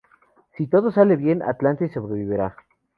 Si 0.57 0.65
todo 0.65 0.89
sale 0.91 1.15
bien, 1.15 1.43
Atlantis 1.43 1.91
sobrevivirá. 1.93 2.57